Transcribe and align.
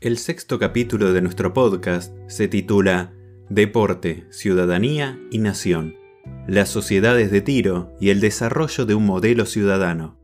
El 0.00 0.16
sexto 0.16 0.58
capítulo 0.58 1.12
de 1.12 1.20
nuestro 1.20 1.52
podcast 1.52 2.16
se 2.26 2.48
titula 2.48 3.12
Deporte, 3.50 4.24
Ciudadanía 4.30 5.20
y 5.30 5.40
Nación. 5.40 5.96
Las 6.48 6.70
sociedades 6.70 7.30
de 7.30 7.42
tiro 7.42 7.92
y 8.00 8.08
el 8.08 8.20
desarrollo 8.20 8.86
de 8.86 8.94
un 8.94 9.04
modelo 9.04 9.44
ciudadano. 9.44 10.18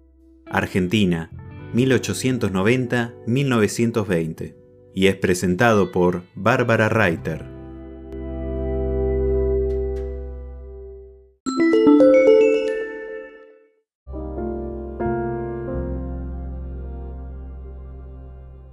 Argentina, 0.46 1.30
1890-1920. 1.74 4.56
Y 4.94 5.08
es 5.08 5.16
presentado 5.16 5.92
por 5.92 6.22
Bárbara 6.34 6.88
Reiter. 6.88 7.55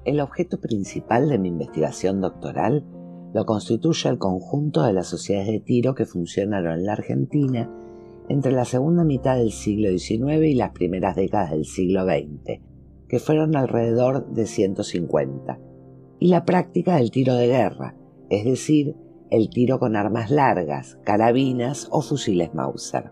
El 0.05 0.19
objeto 0.19 0.59
principal 0.59 1.29
de 1.29 1.39
mi 1.39 1.47
investigación 1.47 2.19
doctoral 2.19 2.85
lo 3.33 3.45
constituye 3.45 4.09
el 4.09 4.17
conjunto 4.17 4.83
de 4.83 4.93
las 4.93 5.07
sociedades 5.07 5.47
de 5.47 5.59
tiro 5.59 5.95
que 5.95 6.05
funcionaron 6.05 6.79
en 6.79 6.85
la 6.85 6.93
Argentina 6.93 7.71
entre 8.29 8.51
la 8.51 8.65
segunda 8.65 9.03
mitad 9.03 9.37
del 9.37 9.51
siglo 9.51 9.89
XIX 9.89 10.45
y 10.45 10.55
las 10.55 10.71
primeras 10.71 11.15
décadas 11.15 11.51
del 11.51 11.65
siglo 11.65 12.03
XX, 12.05 12.61
que 13.07 13.19
fueron 13.19 13.55
alrededor 13.55 14.27
de 14.27 14.45
150, 14.45 15.59
y 16.19 16.27
la 16.27 16.45
práctica 16.45 16.97
del 16.97 17.11
tiro 17.11 17.35
de 17.35 17.47
guerra, 17.47 17.95
es 18.29 18.45
decir, 18.45 18.95
el 19.29 19.49
tiro 19.49 19.79
con 19.79 19.95
armas 19.95 20.31
largas, 20.31 20.99
carabinas 21.03 21.87
o 21.91 22.01
fusiles 22.01 22.53
Mauser. 22.53 23.11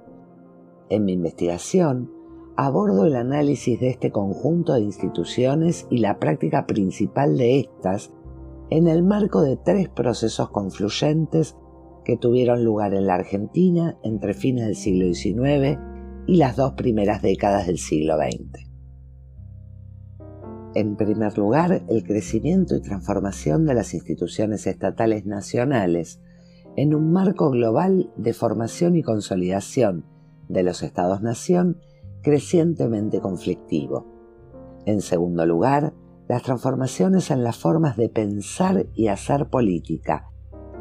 En 0.89 1.05
mi 1.05 1.13
investigación, 1.13 2.11
abordo 2.55 3.05
el 3.05 3.15
análisis 3.15 3.79
de 3.79 3.89
este 3.89 4.11
conjunto 4.11 4.73
de 4.73 4.81
instituciones 4.81 5.87
y 5.89 5.97
la 5.99 6.19
práctica 6.19 6.67
principal 6.67 7.37
de 7.37 7.59
estas 7.59 8.11
en 8.69 8.87
el 8.87 9.03
marco 9.03 9.41
de 9.41 9.57
tres 9.57 9.89
procesos 9.89 10.49
confluyentes 10.49 11.57
que 12.05 12.17
tuvieron 12.17 12.63
lugar 12.63 12.93
en 12.93 13.07
la 13.07 13.15
Argentina 13.15 13.97
entre 14.03 14.33
fines 14.33 14.65
del 14.65 14.75
siglo 14.75 15.13
XIX 15.13 15.79
y 16.27 16.37
las 16.37 16.55
dos 16.55 16.73
primeras 16.73 17.21
décadas 17.21 17.67
del 17.67 17.77
siglo 17.77 18.15
XX. 18.17 18.71
En 20.73 20.95
primer 20.95 21.37
lugar, 21.37 21.83
el 21.89 22.03
crecimiento 22.03 22.75
y 22.75 22.81
transformación 22.81 23.65
de 23.65 23.73
las 23.73 23.93
instituciones 23.93 24.67
estatales 24.67 25.25
nacionales 25.25 26.21
en 26.77 26.95
un 26.95 27.11
marco 27.11 27.49
global 27.49 28.11
de 28.15 28.33
formación 28.33 28.95
y 28.95 29.03
consolidación 29.03 30.05
de 30.47 30.63
los 30.63 30.81
estados-nación 30.81 31.81
crecientemente 32.21 33.19
conflictivo. 33.19 34.05
En 34.85 35.01
segundo 35.01 35.45
lugar, 35.45 35.93
las 36.27 36.43
transformaciones 36.43 37.31
en 37.31 37.43
las 37.43 37.57
formas 37.57 37.97
de 37.97 38.09
pensar 38.09 38.87
y 38.93 39.07
hacer 39.07 39.49
política, 39.49 40.29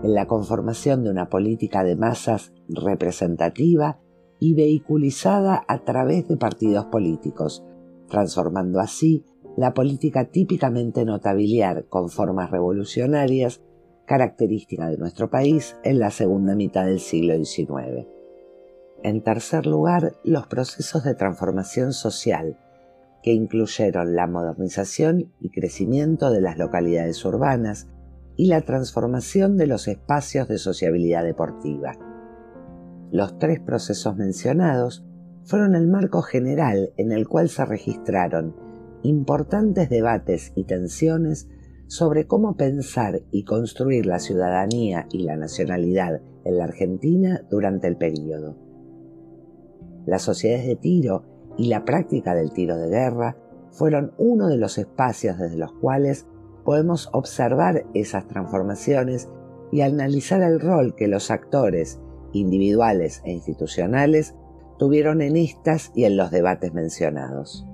en 0.03 0.15
la 0.15 0.27
conformación 0.27 1.03
de 1.03 1.11
una 1.11 1.29
política 1.29 1.83
de 1.85 1.97
masas 1.97 2.53
representativa 2.69 3.99
y 4.39 4.55
vehiculizada 4.55 5.65
a 5.69 5.85
través 5.85 6.29
de 6.29 6.37
partidos 6.37 6.87
políticos, 6.87 7.65
transformando 8.09 8.81
así 8.81 9.25
la 9.57 9.75
política 9.75 10.27
típicamente 10.31 11.05
notabiliar 11.05 11.87
con 11.89 12.09
formas 12.09 12.51
revolucionarias, 12.51 13.61
característica 14.07 14.89
de 14.89 14.97
nuestro 14.97 15.31
país 15.31 15.77
en 15.85 15.99
la 15.99 16.11
segunda 16.11 16.55
mitad 16.55 16.87
del 16.87 17.01
siglo 17.01 17.35
XIX. 17.37 18.07
En 19.03 19.23
tercer 19.23 19.67
lugar, 19.67 20.13
los 20.25 20.47
procesos 20.47 21.05
de 21.05 21.15
transformación 21.15 21.95
social, 21.95 22.59
que 23.23 23.33
incluyeron 23.33 24.15
la 24.15 24.27
modernización 24.27 25.33
y 25.41 25.51
crecimiento 25.51 26.31
de 26.31 26.43
las 26.43 26.59
localidades 26.59 27.25
urbanas 27.25 27.89
y 28.37 28.47
la 28.47 28.61
transformación 28.61 29.57
de 29.57 29.67
los 29.67 29.89
espacios 29.89 30.49
de 30.49 30.59
sociabilidad 30.59 31.25
deportiva. 31.25 31.93
Los 33.11 33.39
tres 33.39 33.61
procesos 33.61 34.17
mencionados 34.17 35.05
fueron 35.45 35.75
el 35.75 35.89
marco 35.89 36.21
general 36.21 36.93
en 36.99 37.13
el 37.13 37.27
cual 37.27 37.49
se 37.49 37.65
registraron 37.65 38.55
importantes 39.03 39.89
debates 39.89 40.53
y 40.55 40.65
tensiones 40.65 41.49
sobre 41.87 42.27
cómo 42.27 42.57
pensar 42.57 43.23
y 43.31 43.45
construir 43.45 44.05
la 44.05 44.19
ciudadanía 44.19 45.07
y 45.11 45.23
la 45.23 45.37
nacionalidad 45.37 46.21
en 46.45 46.59
la 46.59 46.65
Argentina 46.65 47.43
durante 47.51 47.89
el 47.89 47.97
período. 47.97 48.70
Las 50.07 50.23
sociedades 50.23 50.67
de 50.67 50.77
tiro 50.77 51.25
y 51.57 51.69
la 51.69 51.85
práctica 51.85 52.35
del 52.35 52.53
tiro 52.53 52.77
de 52.77 52.89
guerra 52.89 53.37
fueron 53.71 54.13
uno 54.19 54.49
de 54.49 54.57
los 54.57 54.79
espacios 54.79 55.39
desde 55.39 55.57
los 55.57 55.73
cuales 55.73 56.27
podemos 56.65 57.09
observar 57.13 57.85
esas 57.95 58.27
transformaciones 58.27 59.29
y 59.73 59.83
analizar 59.83 60.43
el 60.43 60.61
rol 60.61 60.95
que 60.95 61.09
los 61.09 61.31
actores 61.31 62.01
individuales 62.33 63.23
e 63.25 63.33
institucionales 63.33 64.35
tuvieron 64.79 65.21
en 65.21 65.37
estas 65.37 65.93
y 65.95 66.05
en 66.05 66.17
los 66.17 66.31
debates 66.31 66.73
mencionados. 66.73 67.70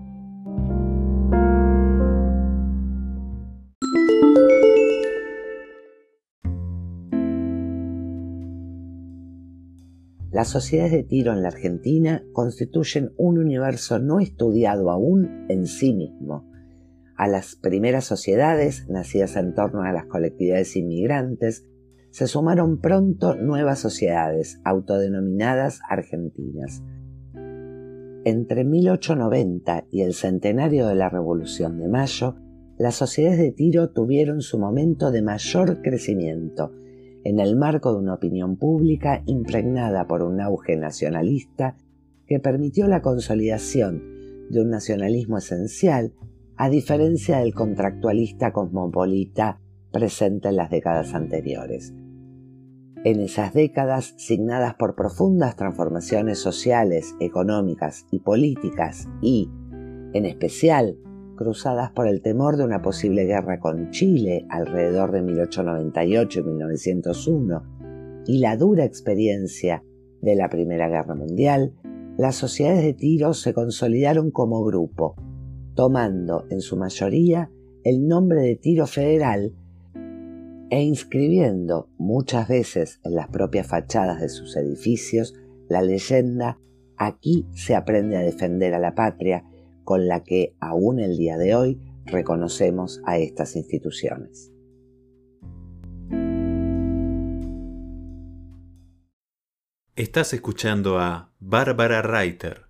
Las 10.37 10.49
sociedades 10.49 10.93
de 10.93 11.03
tiro 11.03 11.33
en 11.33 11.41
la 11.41 11.49
Argentina 11.49 12.23
constituyen 12.35 13.15
un 13.17 13.39
universo 13.39 13.99
no 13.99 14.21
estudiado 14.21 14.91
aún 14.91 15.47
en 15.49 15.65
sí 15.65 15.95
mismo. 15.95 16.47
A 17.17 17.27
las 17.27 17.57
primeras 17.57 18.05
sociedades, 18.05 18.87
nacidas 18.87 19.37
en 19.37 19.55
torno 19.55 19.81
a 19.81 19.93
las 19.93 20.05
colectividades 20.05 20.77
inmigrantes, 20.77 21.67
se 22.11 22.27
sumaron 22.27 22.83
pronto 22.83 23.35
nuevas 23.35 23.79
sociedades, 23.79 24.61
autodenominadas 24.63 25.81
argentinas. 25.89 26.83
Entre 28.27 28.63
1890 28.65 29.87
y 29.91 30.03
el 30.03 30.13
centenario 30.13 30.87
de 30.87 30.97
la 30.97 31.09
Revolución 31.09 31.79
de 31.79 31.89
Mayo, 31.89 32.37
las 32.77 32.95
sociedades 32.95 33.39
de 33.39 33.53
tiro 33.53 33.89
tuvieron 33.89 34.43
su 34.43 34.59
momento 34.59 35.11
de 35.11 35.23
mayor 35.23 35.81
crecimiento, 35.81 36.73
en 37.27 37.41
el 37.41 37.57
marco 37.57 37.93
de 37.93 37.99
una 37.99 38.15
opinión 38.15 38.57
pública 38.57 39.25
impregnada 39.27 40.07
por 40.07 40.23
un 40.23 40.41
auge 40.41 40.77
nacionalista 40.77 41.77
que 42.25 42.39
permitió 42.39 42.87
la 42.87 43.03
consolidación 43.03 44.01
de 44.49 44.61
un 44.61 44.71
nacionalismo 44.71 45.39
esencial 45.39 46.13
a 46.57 46.69
diferencia 46.69 47.39
del 47.39 47.53
contractualista 47.53 48.53
cosmopolita 48.53 49.59
presente 49.91 50.51
en 50.51 50.57
las 50.57 50.71
décadas 50.71 51.15
anteriores. 51.15 51.93
En 53.03 53.19
esas 53.19 53.53
décadas, 53.53 54.15
signadas 54.17 54.77
por 54.77 54.95
profundas 54.95 55.57
transformaciones 55.57 56.39
sociales, 56.39 57.17
económicas 57.19 58.07
y 58.13 58.21
políticas 58.21 59.09
y, 59.21 59.51
en 60.13 60.27
especial, 60.27 60.97
cruzadas 61.37 61.93
por 61.93 62.09
el 62.09 62.23
temor 62.23 62.57
de 62.57 62.65
una 62.65 62.83
posible 62.83 63.25
guerra 63.25 63.61
con 63.61 63.91
Chile 63.91 64.47
alrededor 64.49 65.13
de 65.13 65.23
1898 65.23 66.41
y 66.41 66.43
1901 66.43 68.25
y 68.27 68.39
la 68.39 68.57
dura 68.57 68.85
experiencia 68.85 69.85
de 70.21 70.35
la 70.35 70.49
Primera 70.49 70.89
Guerra 70.89 71.15
Mundial, 71.15 71.75
las 72.19 72.35
sociedades 72.35 72.83
de 72.83 72.95
tiro 72.95 73.35
se 73.35 73.55
consolidaron 73.55 74.31
como 74.31 74.65
grupo, 74.65 75.15
tomando 75.75 76.47
en 76.51 76.61
su 76.61 76.77
mayoría 76.77 77.51
el 77.85 78.09
nombre 78.09 78.41
de 78.41 78.57
tiro 78.57 78.87
federal 78.87 79.55
e 80.71 80.83
inscribiendo 80.83 81.89
muchas 81.99 82.49
veces 82.49 83.01
en 83.05 83.15
las 83.15 83.29
propias 83.29 83.69
fachadas 83.69 84.21
de 84.21 84.29
sus 84.29 84.57
edificios 84.57 85.35
la 85.69 85.83
leyenda, 85.83 86.59
aquí 86.97 87.47
se 87.53 87.75
aprende 87.75 88.17
a 88.17 88.21
defender 88.21 88.75
a 88.75 88.79
la 88.79 88.95
patria 88.95 89.45
con 89.87 90.09
la 90.09 90.25
que 90.25 90.57
aún 90.61 90.99
el 90.99 91.17
día 91.17 91.39
de 91.39 91.55
hoy 91.55 91.81
reconocemos 92.05 93.01
a 93.07 93.19
estas 93.19 93.55
instituciones. 93.57 94.53
Estás 99.95 100.35
escuchando 100.35 100.99
a 100.99 101.33
Bárbara 101.39 102.03
Reiter. 102.03 102.67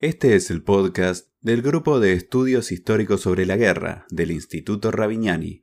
Este 0.00 0.34
es 0.34 0.50
el 0.50 0.64
podcast 0.64 1.28
del 1.40 1.60
Grupo 1.60 2.00
de 2.00 2.14
Estudios 2.14 2.72
Históricos 2.72 3.20
sobre 3.20 3.46
la 3.46 3.56
Guerra 3.56 4.06
del 4.10 4.32
Instituto 4.32 4.90
Ravignani. 4.90 5.61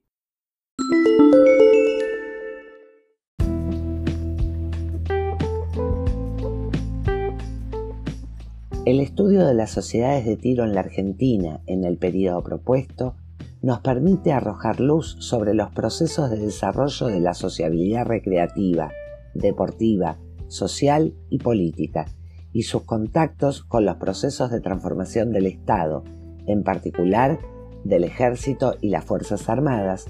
El 8.85 9.01
estudio 9.01 9.45
de 9.45 9.53
las 9.53 9.71
sociedades 9.71 10.25
de 10.25 10.37
tiro 10.37 10.63
en 10.63 10.73
la 10.73 10.79
Argentina 10.79 11.59
en 11.67 11.83
el 11.83 11.97
periodo 11.97 12.41
propuesto 12.43 13.15
nos 13.61 13.81
permite 13.81 14.31
arrojar 14.31 14.79
luz 14.79 15.17
sobre 15.19 15.53
los 15.53 15.69
procesos 15.71 16.31
de 16.31 16.37
desarrollo 16.37 17.07
de 17.07 17.19
la 17.19 17.33
sociabilidad 17.33 18.05
recreativa, 18.05 18.91
deportiva, 19.33 20.17
social 20.47 21.13
y 21.29 21.39
política, 21.39 22.05
y 22.53 22.63
sus 22.63 22.83
contactos 22.83 23.63
con 23.63 23.85
los 23.85 23.97
procesos 23.97 24.49
de 24.49 24.61
transformación 24.61 25.33
del 25.33 25.45
Estado, 25.45 26.05
en 26.47 26.63
particular 26.63 27.37
del 27.83 28.05
ejército 28.05 28.75
y 28.79 28.89
las 28.89 29.03
Fuerzas 29.03 29.49
Armadas, 29.49 30.05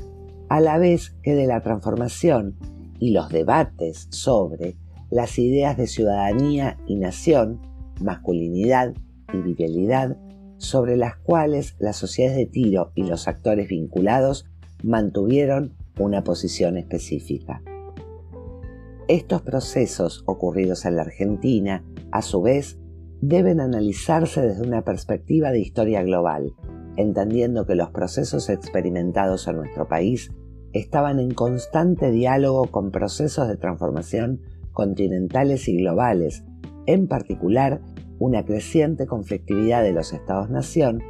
a 0.48 0.62
la 0.62 0.78
vez 0.78 1.16
que 1.24 1.34
de 1.34 1.48
la 1.48 1.62
transformación 1.62 2.56
y 3.00 3.12
los 3.12 3.30
debates 3.30 4.08
sobre 4.12 4.78
las 5.10 5.40
ideas 5.40 5.76
de 5.76 5.88
ciudadanía 5.88 6.78
y 6.86 6.96
nación 6.96 7.69
masculinidad 8.02 8.94
y 9.34 9.38
virilidad 9.38 10.18
sobre 10.58 10.98
las 10.98 11.18
cuales 11.18 11.76
las 11.80 11.96
sociedades 11.96 12.38
de 12.38 12.46
tiro 12.46 12.92
y 12.96 13.04
los 13.04 13.28
actores 13.28 13.70
vinculados 13.70 14.46
mantuvieron 14.84 15.74
una 15.98 16.24
posición 16.24 16.78
específica. 16.78 17.62
Estos 19.08 19.42
procesos 19.42 20.24
ocurridos 20.28 20.86
en 20.86 20.96
la 20.96 21.02
Argentina, 21.02 21.84
a 22.12 22.22
su 22.22 22.42
vez, 22.42 22.78
deben 23.22 23.60
analizarse 23.60 24.42
desde 24.42 24.66
una 24.66 24.84
perspectiva 24.84 25.52
de 25.52 25.60
historia 25.60 26.04
global, 26.04 26.54
entendiendo 26.96 27.66
que 27.66 27.76
los 27.76 27.90
procesos 27.90 28.50
experimentados 28.50 29.48
en 29.48 29.58
nuestro 29.58 29.88
país 29.88 30.32
estaban 30.74 31.20
en 31.20 31.32
constante 31.34 32.12
diálogo 32.12 32.68
con 32.68 32.92
procesos 32.92 33.48
de 33.48 33.58
transformación 33.58 34.42
continentales 34.74 35.68
y 35.68 35.78
globales 35.78 36.44
en 36.90 37.08
particular 37.08 37.82
una 38.18 38.44
creciente 38.46 39.06
conflictividad 39.06 39.84
de 39.84 39.94
los 39.94 40.12
Estados-nación 40.12 41.04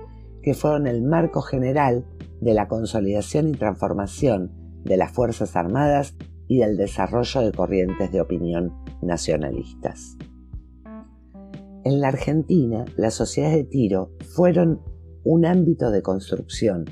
que 0.44 0.54
fueron 0.54 0.88
el 0.88 1.02
marco 1.02 1.42
general 1.42 2.06
de 2.42 2.54
la 2.54 2.68
consolidación 2.68 3.48
y 3.48 3.54
transformación 3.54 4.52
de 4.84 4.98
las 4.98 5.14
Fuerzas 5.14 5.56
Armadas 5.56 6.16
y 6.50 6.60
del 6.60 6.76
desarrollo 6.76 7.42
de 7.42 7.54
corrientes 7.54 8.12
de 8.12 8.20
opinión 8.20 8.74
nacionalistas. 9.02 10.18
En 11.86 12.02
la 12.02 12.10
Argentina, 12.10 12.84
las 12.98 13.14
sociedades 13.14 13.56
de 13.56 13.64
tiro 13.64 14.12
fueron 14.36 14.82
un 15.24 15.46
ámbito 15.46 15.92
de 15.92 16.02
construcción 16.02 16.86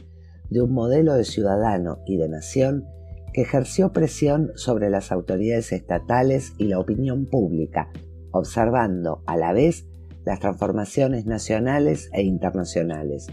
de 0.49 0.61
un 0.61 0.73
modelo 0.73 1.13
de 1.15 1.25
ciudadano 1.25 1.99
y 2.05 2.15
de 2.15 2.29
nación 2.29 2.85
que 3.33 3.41
ejerció 3.41 3.91
presión 3.91 4.51
sobre 4.55 4.89
las 4.89 5.11
autoridades 5.11 5.73
estatales 5.73 6.53
y 6.57 6.67
la 6.67 6.79
opinión 6.79 7.25
pública 7.25 7.89
observando 8.37 9.23
a 9.25 9.37
la 9.37 9.53
vez 9.53 9.87
las 10.25 10.39
transformaciones 10.39 11.25
nacionales 11.25 12.09
e 12.13 12.23
internacionales. 12.23 13.27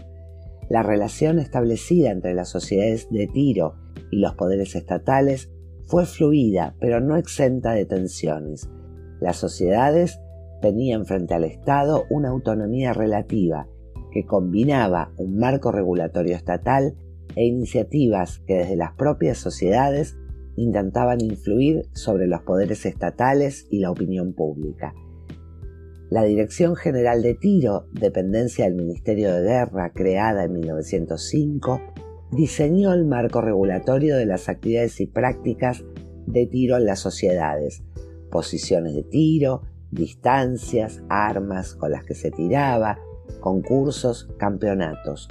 La 0.69 0.81
relación 0.81 1.39
establecida 1.39 2.11
entre 2.11 2.33
las 2.33 2.49
sociedades 2.49 3.07
de 3.11 3.27
tiro 3.27 3.75
y 4.11 4.19
los 4.19 4.33
poderes 4.35 4.75
estatales 4.75 5.51
fue 5.87 6.05
fluida, 6.05 6.75
pero 6.79 7.01
no 7.01 7.17
exenta 7.17 7.73
de 7.73 7.85
tensiones. 7.85 8.69
Las 9.19 9.37
sociedades 9.37 10.19
tenían 10.61 11.05
frente 11.05 11.33
al 11.33 11.43
Estado 11.43 12.05
una 12.09 12.29
autonomía 12.29 12.93
relativa 12.93 13.67
que 14.11 14.25
combinaba 14.25 15.11
un 15.17 15.37
marco 15.37 15.71
regulatorio 15.71 16.35
estatal 16.35 16.95
e 17.35 17.45
iniciativas 17.45 18.39
que 18.47 18.55
desde 18.55 18.75
las 18.75 18.93
propias 18.93 19.37
sociedades 19.37 20.17
intentaban 20.55 21.21
influir 21.21 21.83
sobre 21.93 22.27
los 22.27 22.41
poderes 22.41 22.85
estatales 22.85 23.67
y 23.69 23.79
la 23.79 23.91
opinión 23.91 24.33
pública. 24.33 24.93
La 26.09 26.23
Dirección 26.23 26.75
General 26.75 27.21
de 27.21 27.33
Tiro, 27.33 27.87
dependencia 27.91 28.65
del 28.65 28.75
Ministerio 28.75 29.33
de 29.33 29.41
Guerra 29.41 29.91
creada 29.91 30.43
en 30.43 30.53
1905, 30.53 31.81
diseñó 32.31 32.93
el 32.93 33.05
marco 33.05 33.41
regulatorio 33.41 34.15
de 34.15 34.25
las 34.25 34.49
actividades 34.49 35.01
y 35.01 35.07
prácticas 35.07 35.83
de 36.27 36.47
tiro 36.47 36.77
en 36.77 36.85
las 36.85 36.99
sociedades, 36.99 37.83
posiciones 38.29 38.93
de 38.93 39.03
tiro, 39.03 39.61
distancias, 39.91 41.01
armas 41.09 41.75
con 41.75 41.91
las 41.91 42.03
que 42.03 42.15
se 42.15 42.31
tiraba, 42.31 42.99
concursos, 43.39 44.29
campeonatos, 44.37 45.27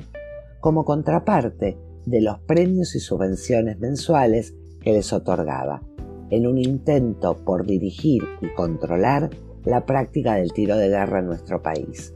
como 0.60 0.84
contraparte 0.84 1.78
de 2.06 2.20
los 2.20 2.40
premios 2.40 2.94
y 2.94 3.00
subvenciones 3.00 3.78
mensuales 3.78 4.54
que 4.84 4.92
les 4.92 5.12
otorgaba, 5.12 5.82
en 6.30 6.46
un 6.46 6.58
intento 6.58 7.36
por 7.44 7.66
dirigir 7.66 8.22
y 8.42 8.52
controlar 8.54 9.30
la 9.64 9.86
práctica 9.86 10.34
del 10.34 10.52
tiro 10.52 10.76
de 10.76 10.88
guerra 10.88 11.20
en 11.20 11.26
nuestro 11.26 11.62
país. 11.62 12.14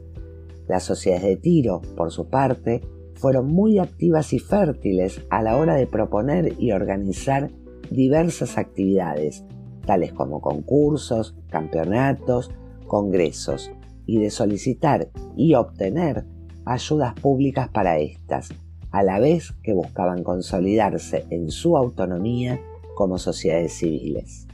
Las 0.67 0.83
sociedades 0.83 1.25
de 1.25 1.37
tiro, 1.37 1.81
por 1.97 2.11
su 2.11 2.29
parte, 2.29 2.81
fueron 3.15 3.47
muy 3.47 3.79
activas 3.79 4.31
y 4.33 4.39
fértiles 4.39 5.21
a 5.31 5.41
la 5.41 5.57
hora 5.57 5.73
de 5.73 5.87
proponer 5.87 6.53
y 6.59 6.71
organizar 6.71 7.49
diversas 7.89 8.57
actividades, 8.57 9.43
tales 9.85 10.13
como 10.13 10.39
concursos, 10.39 11.35
campeonatos, 11.49 12.51
congresos, 12.85 13.71
y 14.05 14.19
de 14.19 14.29
solicitar 14.29 15.09
y 15.35 15.55
obtener 15.55 16.25
ayudas 16.65 17.13
públicas 17.15 17.69
para 17.69 17.99
estas, 17.99 18.49
a 18.91 19.03
la 19.03 19.19
vez 19.19 19.53
que 19.63 19.73
buscaban 19.73 20.23
consolidarse 20.23 21.25
en 21.29 21.51
su 21.51 21.77
autonomía 21.77 22.61
como 22.95 23.17
sociedades 23.17 23.73
civiles. 23.73 24.47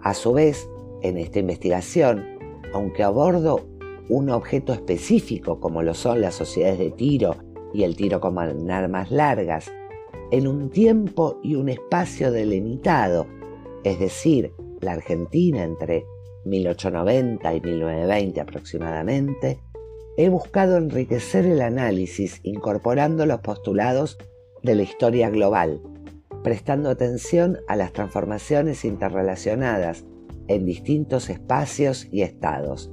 A 0.00 0.14
su 0.14 0.32
vez, 0.32 0.68
en 1.02 1.18
esta 1.18 1.40
investigación, 1.40 2.24
aunque 2.72 3.02
abordo 3.02 3.66
un 4.08 4.30
objeto 4.30 4.72
específico 4.72 5.58
como 5.58 5.82
lo 5.82 5.94
son 5.94 6.20
las 6.20 6.34
sociedades 6.34 6.78
de 6.78 6.90
tiro 6.92 7.36
y 7.74 7.82
el 7.82 7.96
tiro 7.96 8.20
con 8.20 8.38
armas 8.70 9.10
largas, 9.10 9.72
en 10.30 10.46
un 10.46 10.70
tiempo 10.70 11.40
y 11.42 11.54
un 11.56 11.68
espacio 11.68 12.30
delimitado, 12.30 13.26
es 13.84 13.98
decir, 13.98 14.52
la 14.80 14.92
Argentina 14.92 15.62
entre 15.62 16.04
1890 16.46 17.54
y 17.54 17.60
1920 17.60 18.40
aproximadamente, 18.40 19.60
he 20.16 20.28
buscado 20.28 20.76
enriquecer 20.76 21.44
el 21.46 21.60
análisis 21.60 22.40
incorporando 22.42 23.26
los 23.26 23.40
postulados 23.40 24.18
de 24.62 24.74
la 24.74 24.82
historia 24.82 25.28
global, 25.30 25.82
prestando 26.42 26.90
atención 26.90 27.58
a 27.68 27.76
las 27.76 27.92
transformaciones 27.92 28.84
interrelacionadas 28.84 30.04
en 30.48 30.64
distintos 30.64 31.28
espacios 31.28 32.08
y 32.10 32.22
estados. 32.22 32.90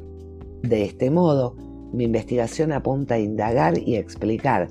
De 0.62 0.83
este 0.83 1.12
modo, 1.12 1.55
mi 1.93 2.05
investigación 2.05 2.72
apunta 2.72 3.15
a 3.15 3.19
indagar 3.19 3.77
y 3.77 3.95
explicar 3.95 4.69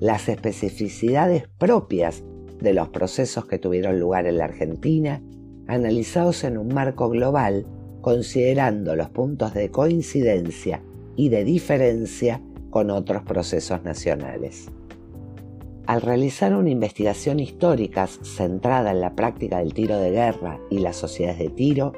las 0.00 0.28
especificidades 0.28 1.48
propias 1.58 2.24
de 2.60 2.74
los 2.74 2.88
procesos 2.88 3.46
que 3.46 3.58
tuvieron 3.58 4.00
lugar 4.00 4.26
en 4.26 4.38
la 4.38 4.46
Argentina, 4.46 5.22
analizados 5.66 6.44
en 6.44 6.58
un 6.58 6.68
marco 6.68 7.08
global, 7.08 7.66
considerando 8.04 8.94
los 8.96 9.08
puntos 9.08 9.54
de 9.54 9.70
coincidencia 9.70 10.82
y 11.16 11.30
de 11.30 11.42
diferencia 11.42 12.42
con 12.68 12.90
otros 12.90 13.22
procesos 13.22 13.82
nacionales. 13.82 14.68
Al 15.86 16.02
realizar 16.02 16.54
una 16.54 16.68
investigación 16.68 17.40
histórica 17.40 18.06
centrada 18.06 18.90
en 18.90 19.00
la 19.00 19.16
práctica 19.16 19.60
del 19.60 19.72
tiro 19.72 19.96
de 19.96 20.10
guerra 20.10 20.60
y 20.70 20.80
las 20.80 20.96
sociedades 20.96 21.38
de 21.38 21.48
tiro, 21.48 21.94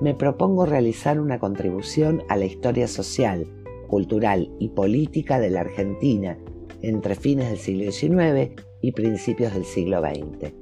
me 0.00 0.12
propongo 0.12 0.66
realizar 0.66 1.20
una 1.20 1.38
contribución 1.38 2.24
a 2.28 2.36
la 2.36 2.46
historia 2.46 2.88
social, 2.88 3.46
cultural 3.86 4.50
y 4.58 4.70
política 4.70 5.38
de 5.38 5.50
la 5.50 5.60
Argentina 5.60 6.36
entre 6.82 7.14
fines 7.14 7.48
del 7.48 7.58
siglo 7.58 7.92
XIX 7.92 8.60
y 8.82 8.90
principios 8.90 9.54
del 9.54 9.66
siglo 9.66 10.00
XX. 10.00 10.52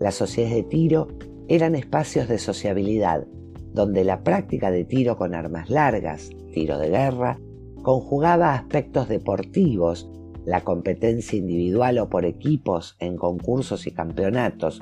Las 0.00 0.16
sociedades 0.16 0.56
de 0.56 0.62
tiro 0.64 1.06
eran 1.46 1.76
espacios 1.76 2.26
de 2.26 2.38
sociabilidad, 2.38 3.24
donde 3.72 4.04
la 4.04 4.22
práctica 4.22 4.70
de 4.70 4.84
tiro 4.84 5.16
con 5.16 5.34
armas 5.34 5.70
largas, 5.70 6.30
tiro 6.52 6.78
de 6.78 6.90
guerra, 6.90 7.38
conjugaba 7.82 8.54
aspectos 8.54 9.08
deportivos, 9.08 10.08
la 10.44 10.62
competencia 10.62 11.38
individual 11.38 11.98
o 11.98 12.08
por 12.08 12.24
equipos 12.24 12.96
en 12.98 13.16
concursos 13.16 13.86
y 13.86 13.92
campeonatos, 13.92 14.80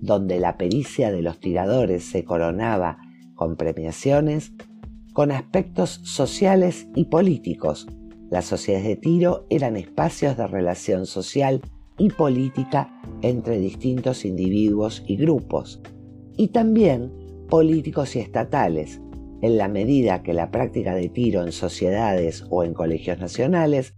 donde 0.00 0.40
la 0.40 0.56
pericia 0.56 1.10
de 1.10 1.22
los 1.22 1.40
tiradores 1.40 2.04
se 2.04 2.24
coronaba 2.24 2.98
con 3.34 3.56
premiaciones, 3.56 4.52
con 5.12 5.30
aspectos 5.30 6.00
sociales 6.04 6.88
y 6.94 7.06
políticos. 7.06 7.86
Las 8.30 8.44
sociedades 8.46 8.86
de 8.86 8.96
tiro 8.96 9.46
eran 9.50 9.76
espacios 9.76 10.36
de 10.36 10.46
relación 10.46 11.06
social 11.06 11.62
y 11.98 12.10
política 12.10 13.00
entre 13.22 13.58
distintos 13.58 14.24
individuos 14.24 15.02
y 15.06 15.16
grupos, 15.16 15.80
y 16.36 16.48
también 16.48 17.12
políticos 17.48 18.16
y 18.16 18.20
estatales, 18.20 19.00
en 19.42 19.56
la 19.56 19.68
medida 19.68 20.22
que 20.22 20.32
la 20.32 20.50
práctica 20.50 20.94
de 20.94 21.08
tiro 21.08 21.42
en 21.42 21.52
sociedades 21.52 22.44
o 22.50 22.64
en 22.64 22.74
colegios 22.74 23.18
nacionales 23.18 23.94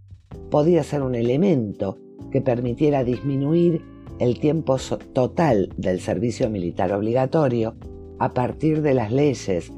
podía 0.49 0.83
ser 0.83 1.01
un 1.01 1.15
elemento 1.15 1.97
que 2.31 2.41
permitiera 2.41 3.03
disminuir 3.03 3.81
el 4.19 4.39
tiempo 4.39 4.77
total 5.13 5.69
del 5.77 6.01
servicio 6.01 6.49
militar 6.49 6.91
obligatorio 6.91 7.75
a 8.19 8.33
partir 8.33 8.81
de 8.81 8.93
las 8.93 9.11
leyes 9.11 9.71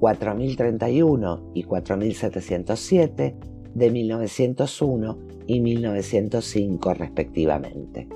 4031 0.00 1.52
y 1.54 1.62
4707 1.62 3.36
de 3.74 3.90
1901 3.90 5.18
y 5.46 5.60
1905 5.60 6.94
respectivamente. 6.94 8.08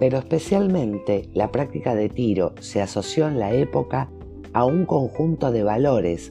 Pero 0.00 0.18
especialmente 0.18 1.28
la 1.34 1.50
práctica 1.50 1.94
de 1.94 2.08
tiro 2.08 2.54
se 2.60 2.80
asoció 2.80 3.26
en 3.26 3.38
la 3.38 3.52
época 3.52 4.10
a 4.52 4.64
un 4.64 4.86
conjunto 4.86 5.50
de 5.50 5.62
valores, 5.64 6.30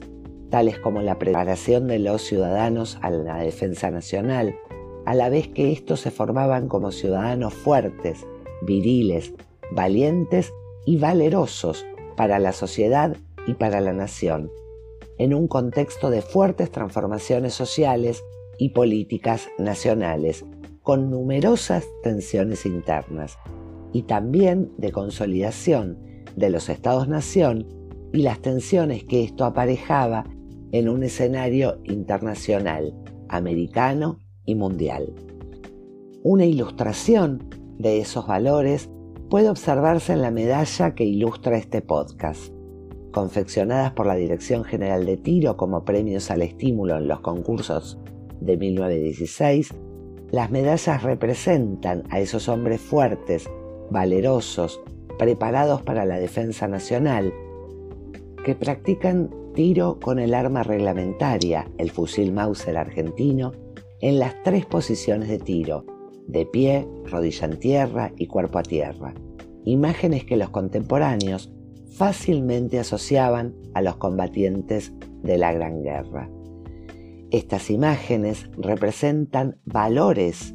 tales 0.50 0.78
como 0.78 1.02
la 1.02 1.18
preparación 1.18 1.86
de 1.86 1.98
los 1.98 2.22
ciudadanos 2.22 2.98
a 3.02 3.10
la 3.10 3.38
defensa 3.38 3.90
nacional, 3.90 4.54
a 5.04 5.14
la 5.14 5.28
vez 5.28 5.48
que 5.48 5.72
estos 5.72 6.00
se 6.00 6.10
formaban 6.10 6.68
como 6.68 6.92
ciudadanos 6.92 7.54
fuertes, 7.54 8.26
viriles, 8.62 9.32
valientes 9.70 10.52
y 10.86 10.96
valerosos 10.96 11.86
para 12.16 12.38
la 12.38 12.52
sociedad 12.52 13.16
y 13.46 13.54
para 13.54 13.80
la 13.80 13.92
nación, 13.92 14.50
en 15.18 15.34
un 15.34 15.48
contexto 15.48 16.10
de 16.10 16.22
fuertes 16.22 16.70
transformaciones 16.70 17.54
sociales 17.54 18.24
y 18.58 18.70
políticas 18.70 19.48
nacionales, 19.58 20.44
con 20.82 21.10
numerosas 21.10 21.86
tensiones 22.02 22.66
internas, 22.66 23.38
y 23.92 24.02
también 24.02 24.70
de 24.78 24.92
consolidación 24.92 25.98
de 26.36 26.50
los 26.50 26.68
estados-nación 26.68 27.66
y 28.12 28.22
las 28.22 28.40
tensiones 28.40 29.04
que 29.04 29.24
esto 29.24 29.44
aparejaba 29.44 30.24
en 30.72 30.88
un 30.88 31.02
escenario 31.02 31.80
internacional, 31.84 32.94
americano 33.28 34.18
y 34.44 34.54
mundial. 34.54 35.12
Una 36.22 36.44
ilustración 36.44 37.48
de 37.78 37.98
esos 37.98 38.26
valores 38.26 38.90
puede 39.30 39.48
observarse 39.48 40.12
en 40.12 40.22
la 40.22 40.30
medalla 40.30 40.94
que 40.94 41.04
ilustra 41.04 41.56
este 41.56 41.82
podcast. 41.82 42.52
Confeccionadas 43.12 43.92
por 43.92 44.06
la 44.06 44.14
Dirección 44.14 44.64
General 44.64 45.04
de 45.06 45.16
Tiro 45.16 45.56
como 45.56 45.84
premios 45.84 46.30
al 46.30 46.42
estímulo 46.42 46.96
en 46.96 47.08
los 47.08 47.20
concursos 47.20 47.98
de 48.40 48.56
1916, 48.56 49.74
las 50.30 50.50
medallas 50.50 51.02
representan 51.02 52.04
a 52.10 52.20
esos 52.20 52.48
hombres 52.48 52.80
fuertes, 52.80 53.48
valerosos, 53.90 54.80
preparados 55.18 55.82
para 55.82 56.04
la 56.04 56.18
defensa 56.18 56.68
nacional, 56.68 57.32
que 58.44 58.54
practican 58.54 59.30
tiro 59.54 59.98
con 60.00 60.18
el 60.18 60.34
arma 60.34 60.62
reglamentaria, 60.62 61.68
el 61.78 61.90
fusil 61.90 62.32
Mauser 62.32 62.76
argentino, 62.76 63.52
en 64.00 64.18
las 64.18 64.40
tres 64.44 64.64
posiciones 64.64 65.28
de 65.28 65.38
tiro, 65.38 65.84
de 66.26 66.46
pie, 66.46 66.86
rodilla 67.06 67.46
en 67.46 67.58
tierra 67.58 68.12
y 68.16 68.26
cuerpo 68.26 68.58
a 68.58 68.62
tierra, 68.62 69.14
imágenes 69.64 70.24
que 70.24 70.36
los 70.36 70.50
contemporáneos 70.50 71.52
fácilmente 71.90 72.78
asociaban 72.78 73.54
a 73.74 73.82
los 73.82 73.96
combatientes 73.96 74.92
de 75.22 75.38
la 75.38 75.52
Gran 75.52 75.82
Guerra. 75.82 76.30
Estas 77.30 77.70
imágenes 77.70 78.48
representan 78.56 79.58
valores 79.64 80.54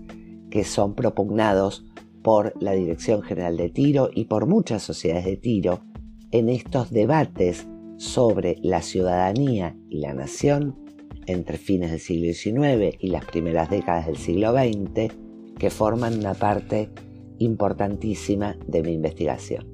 que 0.50 0.64
son 0.64 0.96
propugnados 0.96 1.86
por 2.24 2.54
la 2.62 2.72
Dirección 2.72 3.22
General 3.22 3.58
de 3.58 3.70
Tiro 3.70 4.10
y 4.14 4.26
por 4.26 4.48
muchas 4.48 4.82
sociedades 4.82 5.26
de 5.26 5.38
tiro 5.38 5.82
en 6.32 6.50
estos 6.50 6.90
debates 6.90 7.68
sobre 7.98 8.58
la 8.62 8.82
ciudadanía 8.82 9.78
y 9.90 10.00
la 10.00 10.14
nación 10.14 10.80
entre 11.28 11.58
fines 11.58 11.92
del 11.92 12.00
siglo 12.00 12.34
XIX 12.34 12.98
y 13.00 13.08
las 13.08 13.26
primeras 13.26 13.70
décadas 13.70 14.08
del 14.08 14.18
siglo 14.18 14.52
XX 14.52 15.14
que 15.58 15.70
forman 15.70 16.18
una 16.18 16.34
parte 16.34 16.90
importantísima 17.38 18.58
de 18.68 18.82
mi 18.84 18.94
investigación. 18.94 19.73